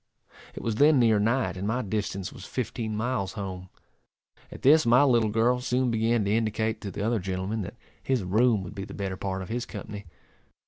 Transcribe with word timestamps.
It 0.55 0.63
was 0.63 0.77
then 0.77 0.97
near 0.97 1.19
night, 1.19 1.55
and 1.55 1.67
my 1.67 1.83
distance 1.83 2.33
was 2.33 2.43
fifteen 2.47 2.97
miles 2.97 3.33
home. 3.33 3.69
At 4.51 4.63
this 4.63 4.83
my 4.83 5.03
little 5.03 5.29
girl 5.29 5.59
soon 5.59 5.91
began 5.91 6.25
to 6.25 6.31
indicate 6.35 6.81
to 6.81 6.89
the 6.89 7.03
other 7.05 7.19
gentleman 7.19 7.61
that 7.61 7.77
his 8.01 8.23
room 8.23 8.63
would 8.63 8.73
be 8.73 8.83
the 8.85 8.95
better 8.95 9.15
part 9.15 9.43
of 9.43 9.49
his 9.49 9.67
company. 9.67 10.05